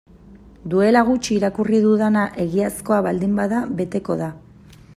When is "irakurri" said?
1.35-1.81